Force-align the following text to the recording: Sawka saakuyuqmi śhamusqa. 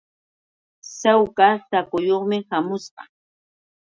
Sawka 0.99 1.47
saakuyuqmi 1.69 2.37
śhamusqa. 2.47 3.03